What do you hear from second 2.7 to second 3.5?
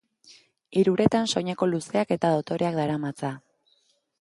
daramatza.